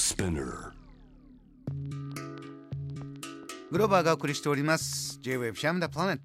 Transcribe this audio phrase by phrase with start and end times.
[0.00, 0.72] Spinner
[3.70, 5.20] グローバーがお送りしております。
[5.20, 6.18] J-Wave Sham the Planet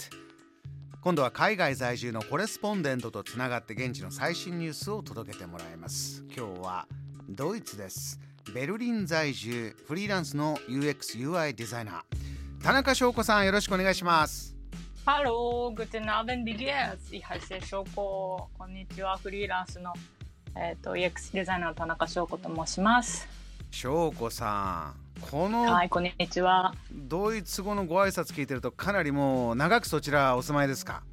[1.02, 6.24] 今度は海外在住のコレスポンデントとつながって現地の最新ニュースを届けてもらいます。
[6.34, 6.88] 今日は
[7.28, 8.18] ドイツです。
[8.54, 12.64] ベルリン在住フリーランスの UXUI デザイナー。
[12.64, 14.56] 田中翔子さんよろしくお願いします。
[15.06, 17.12] Hallo, guten Abend, wie geht's?
[17.12, 18.46] Ich heiße Shoko.
[18.58, 19.92] こんにちは、フリーランスの、
[20.56, 23.45] えー、と UX デザイナーの田中翔子と申します。
[23.78, 26.74] 翔子さんこのはい、こんにちは。
[26.94, 31.04] ドイツ語のご挨拶聞いてるとかなりもう長くそちらお住まいですか？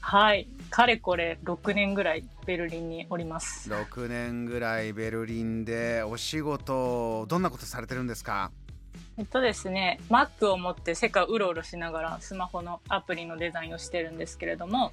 [0.00, 3.70] はい、かれこれ6年ぐらいベルリンにおります。
[3.70, 8.52] 6年ぐらいベルリンでお仕事どんなことされてるんですか？
[9.18, 14.92] えっとですね、Mac を持って世界をうろうろしながらスマホのアプリのデザインをしてるんですけれども、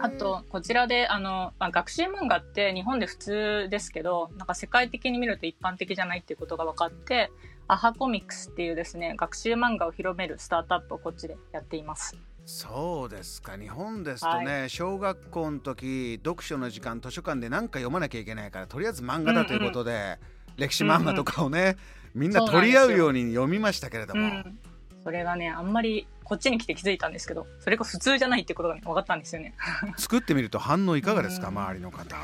[0.00, 7.32] あと、こちらで、あの、まあ、学習漫画って日本で普通ですけど、なんか世界的に見ると一般的じゃないっていうことが分かって、
[7.66, 12.16] アハコミックスっていうですね、学習漫画を広めるスタートアップをこっちでやっています。
[12.46, 13.58] そうですか。
[13.58, 20.18] 日本ですとね、小学校の時読書の時間図書館で何か読まなきゃいけないからとりあえず漫画だということで、
[20.58, 21.76] 歴史漫画とかをね、
[22.14, 24.58] みんな取り合うように読みましたけれども、うん。
[25.02, 29.54] それがね、あんまりこっちに来て気づいたんですけど、それが普通じゃないってことが分かったんですよね。
[29.96, 31.58] 作ってみると反応いかがですか、うん。
[31.58, 32.16] 周りの方。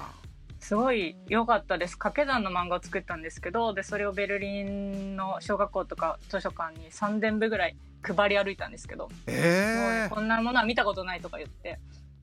[0.59, 1.97] すごい良かったです。
[1.97, 11.79] 掛け算の漫画を作ったんですけどでそれをベルリンの小学校とか図書館に3,000部ぐらい配り歩いたんですけど、ええすごいこんなものは見たことないとか言って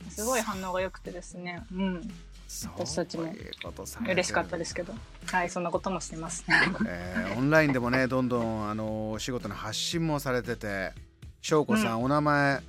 [0.09, 2.01] すごい反応が良くてですね、うん、
[2.75, 3.23] 私たちも
[4.03, 4.93] 嬉しかったですけど。
[5.25, 6.43] はいそんなこともしてます。
[6.85, 10.91] えーオンラインでもねどんどんあのお仕事の発信もされてて
[11.41, 12.61] 翔子さん、お名前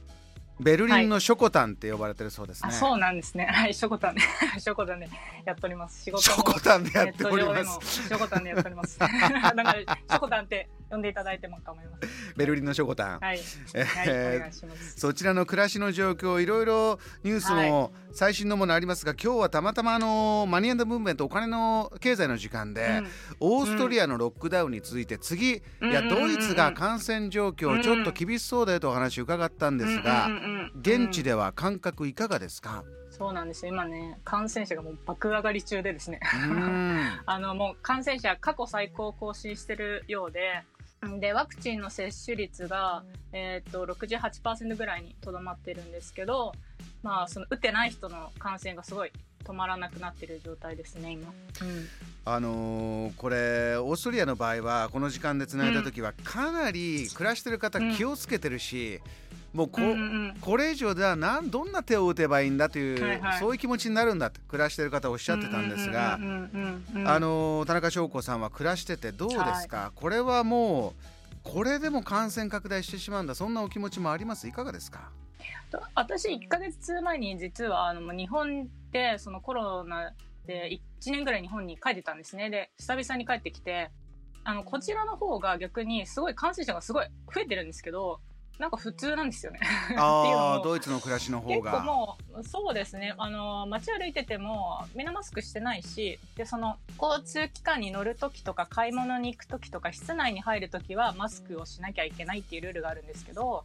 [0.60, 3.46] ベルリンのショコタンって呼ばれてるそうですね、あそうなんですね。
[3.46, 4.20] はいショコタンで
[4.58, 5.08] ショコタンで
[5.44, 6.04] やっております。
[6.04, 8.08] 仕事もショコタンでやっております。
[8.08, 8.98] ショコタンでやっております。
[9.00, 12.10] だからショコタンって呼んでいただいても構いません。
[12.36, 13.40] ベルリンのショコタン、はい、
[13.74, 15.00] えはい、ーお願いします。
[15.00, 23.02] そちらの暮らしの状況いろいろニュースも最新のものありますが、今日はたまたまあのマニームーブメントお金の経済の時間で、
[23.40, 26.34] オーストリアのロックダウンに続いて次、いやうんうんうんうん。
[26.34, 33.72] ドイツが感染状況ちょっと厳しそうだよとお話伺ったんですが、うんうんうんうん現地では感覚いかがですか、そうなんですよ。
[33.72, 36.18] 今ね感染者がもう爆上がり中でですね。
[37.26, 40.64] あのもう感染者過去最高を更新してるようで
[41.18, 43.02] でワクチンの接種率が、
[43.32, 46.52] えー、と68%ぐらいにとどまってるんですけど、
[47.02, 49.10] まあ、その打ってない人の感染がすごい
[49.42, 51.88] 止まらなくなってる状態ですね今、うん
[52.24, 59.00] あのーこれオーストリアの場合はこの時間でつないだ時はかなり暮らしてる方うん気をつけてるし、
[59.52, 59.96] もうこ,、うんうんう
[60.32, 60.36] ん。
[60.40, 63.38] これ以上ではなんどんな手を打てばいいんだという、はいはい。
[63.40, 74.46] そういう気持ちになるんだって暮らしてる方おっしゃってたんですが、うんうんうんうんうんあのー田中翔子さんは暮らしててどうですか、これはもうこれでも感染拡大してしまうんだそんなお気持ちもあります？
[74.46, 75.00] いかがですか？
[75.00, 75.21] と
[75.94, 80.12] 私1ヶ月前に実はあの日本でそのコロナ
[80.46, 83.90] で1年ぐらい日本に帰ってたんですねで久々に帰ってきて
[84.44, 88.20] あのこちらの方が逆にすごい感染者がすごい増えてるんですけど
[88.58, 89.60] なんか普通なんですよね。
[89.96, 91.80] ああもドイツの暮らしの方結構が。
[91.82, 103.64] もうそうですねあの街歩いててもみんなマスクしてないしでその交通機関に乗る時とか買い物に行く時とか室内に入る時はマスクをしなきゃいけないっていうルールがあるんですけど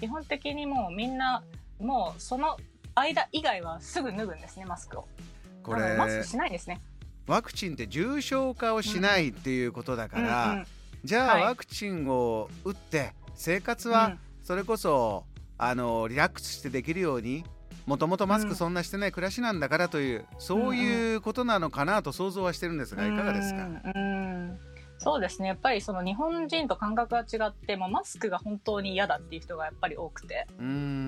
[0.00, 1.42] 基本的にもうみんな
[1.78, 2.56] もうその
[2.94, 5.08] 間以外はすぐ脱ぐんですねマスクを。
[5.62, 6.80] こなのでマスれクしないですね。
[7.26, 10.66] ワクチンって重症化をしないっていうことだから、うんうん。
[11.04, 11.42] じゃあ、はい。
[11.44, 14.18] ワクチンを打って生活はうん。
[14.42, 15.24] それこそ、
[15.58, 17.44] あのリラックスしてできるように
[17.86, 23.98] もともとマスクそんなしてない暮らしなんだからという、そういうことなのかなと想像はしてるんですがいかがですか、うんう
[24.54, 24.69] ん
[25.02, 25.48] そうですね。
[25.48, 30.46] やっぱりその日本人と感覚が違ってもうマスクが本当に嫌だっていう人がやっぱり多くて。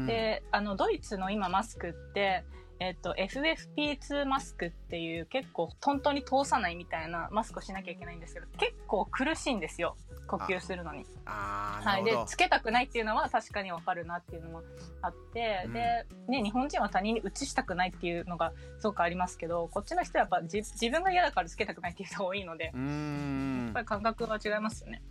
[0.06, 2.42] であのドイツの今マスクって、
[2.80, 9.96] えっと FFP2 マスクっていう結構本当に通さないみたいなマスクをしなきゃいけないんですけど結構苦しいんですよ
[10.26, 11.04] 呼吸するのに。
[11.24, 14.62] はい、でつけたくないっていうのは確かにわかるなっていうのも
[15.02, 15.72] あって、うん。
[15.72, 25.02] で、ね、日本人は他人に移したくないっていうのがすごくありますけどこっちの人はやっぱ自自分が嫌だからつけたくないっていう人が多いのでやっぱり感覚は違いますよね。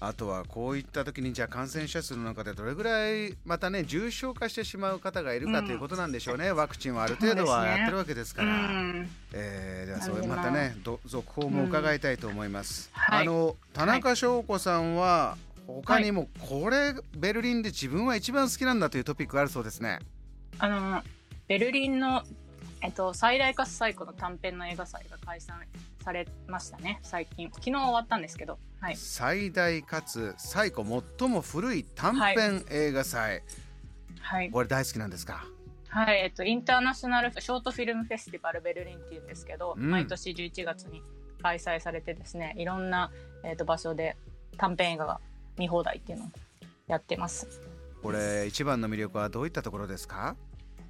[0.00, 9.08] あとはこういった時にじゃあ感染者数の中でどれぐらいまたね重症化してしまう方がいるかということなんでしょうね、ワクチンはある程度はやってるわけですかうら、ん。
[9.32, 13.22] えーではそれまたねど続報も伺いたいと思います、はい。
[13.22, 15.36] あの田中翔子さんは
[15.66, 19.98] 他にもこれベルリンで自分は一番好きなんだというトピックがあるそうですね。
[20.58, 21.02] あの
[21.48, 22.22] ベルリンの
[22.82, 25.52] えっと、最大かつ最古の短編の映画祭が開催
[26.04, 27.48] されましたね、最近。
[27.50, 28.58] 昨日終わったんですけど。
[28.78, 28.96] はい。
[28.96, 30.86] 最大かつ最古
[31.18, 33.42] 最も古い短編映画祭。
[34.20, 34.50] はい。
[34.50, 35.46] これ大好きなんですか？
[35.94, 41.04] はい、えっと、インターナショナルショートフィルムフェスティバルベルリンっていうんですけど、うん毎年11月に
[41.40, 43.12] 開催されてですね、いろんな、
[43.44, 44.16] えっと、場所で
[44.56, 45.20] 短編映画が
[45.56, 46.28] 見放題っていうのを
[46.88, 47.46] やってます。
[48.02, 50.34] これ一番の魅力はどういったところですか？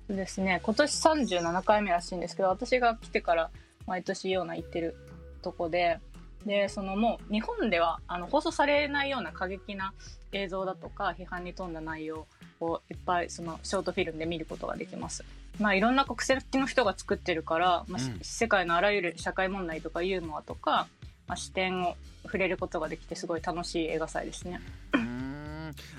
[0.08, 3.50] そうですね、今年37回目らしいんですけど、私が来てから
[3.86, 4.96] 毎年ような行ってる
[5.42, 6.00] とこで、
[6.46, 9.92] で、そのもう日本ではあの放送されないような過激な
[10.32, 12.26] 映像だとか批判に富んだ内容
[12.60, 15.24] をいっぱいそのショートフィルムで見ることができます。
[15.60, 18.18] まあいろんな国籍の人が作ってるから、まあしうん。
[18.22, 20.88] 世界のあらゆる社会問題とかユーモアとか、
[21.26, 24.60] まあ、視点を触れることができてすごい楽しい映画祭ですね。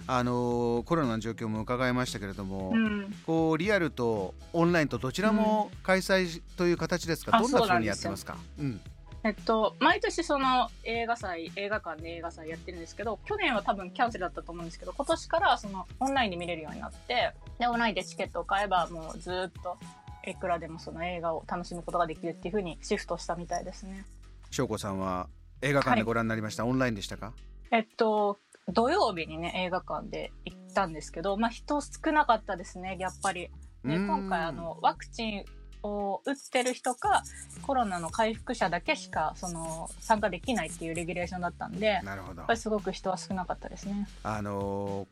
[0.07, 3.15] あのコロナの状況も伺いましたけれども、うん。
[3.25, 7.89] こうリアルとオンラインとどちらも開催という形ですか、あどんな風にそうなんですよ。
[7.89, 8.81] やってますかうん
[9.25, 19.79] えっと、毎年その映画祭、映画館で映画祭やってるんですけど、去年は多分キャンセルだったと思うんですけど、今年からそのオンラインで見れるようになって、で、オンラインでチケットを買えばもうずっと
[20.27, 24.05] いくらでもその映画を楽しむことができるっていう風にシフトしたみたいですね。
[24.51, 25.27] 翔子さんは
[25.63, 27.33] 映画館でご覧になりました、オンラインでしたか？
[27.71, 28.37] えっと、
[28.67, 33.49] 土曜日にね、映画館で行ったんですけど、まあ人少なかったですね、やっぱり。
[33.83, 35.45] で、うん今回あの、ワクチン
[35.85, 37.23] を打ってる人か、
[37.61, 42.39] コロナの回復者だけしか、その、参加できないっていうレギュレーションだったんで、なるほど。
[42.39, 44.07] やっぱりすごく人は少なかったですね。
[44.23, 45.07] あの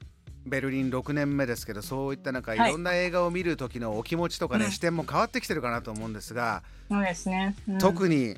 [0.46, 2.72] ベルリン6年目ですけどそういったなんかいはい。
[2.72, 4.72] ろんな映画を見る時のお気持ちとかね、うん。
[4.72, 7.56] 視点も変わってきてるかなと思うんですが、そうですね。
[7.70, 7.78] うん。
[7.78, 8.36] 特に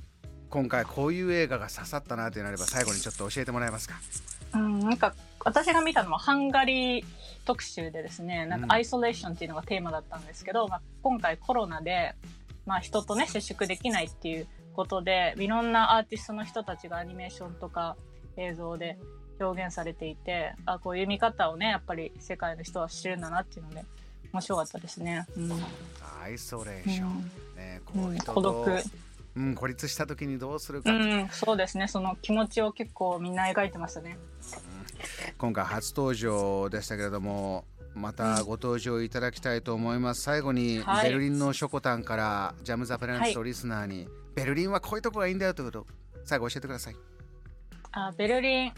[0.51, 3.95] 今回こういう映画が刺さったなというのあれば最後にちょっと教えてもらえますか？
[4.53, 7.05] うん、なんか私が見たのはハンガリー
[7.45, 8.67] 特集でですね、なんうん。
[8.67, 12.15] かアイソレーションっていうのがテーマだったんですけど、まあ、今回コロナで、
[12.65, 17.95] まあ、人とね接触できないっていうことでいろんなアーティストの人たちがアニメーションとか
[18.37, 18.97] 映像で
[19.39, 23.85] 表現されていてあこういう見方をねやっぱり世界の人は知るんだなっていうので
[24.33, 25.25] 面白かったですね。
[25.37, 25.51] うん。
[26.21, 28.71] アイソレーション、ねこううん人と、孤独。
[29.37, 31.89] うん、孤立した時にどうするか、うん、そうですね。
[31.89, 34.17] その気持ちを結構みんな描いてましたね。
[35.37, 37.65] 今回初登場でしたけれども
[37.95, 40.21] またご登場いただきたいと思います。
[40.21, 41.07] 最後に、はい。
[41.07, 45.87] ベルリンのショコタンからジャム・ザ・プラネットリスナーに、ベルリンはこういうとこがいいんだよということを
[46.25, 46.95] 最後教えてください。
[47.93, 48.73] あベルリン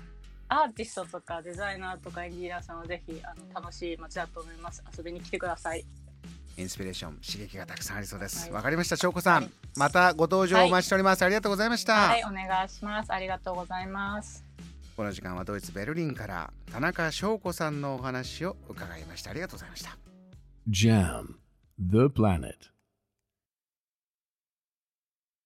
[0.49, 4.83] アーティストとかデザイナーとかエンジニアさんはぜひあの楽しい街だと思います。
[4.95, 5.83] 遊びに来てください。
[6.55, 8.49] インスピレーション刺激がたくさんありそうです。
[8.49, 8.63] わ、はい。
[8.65, 8.97] かりました。
[8.97, 9.51] 翔子さん、はい。
[9.75, 13.11] またご登場お待ちしております、ありがとうございました、はいお願いします。
[13.11, 14.46] ありがとうございます
[14.97, 19.95] この時間はドイツベルリンから田中翔子さんのお話を伺いましたありがとうございました
[20.67, 21.35] Jam,
[21.79, 22.76] the planet.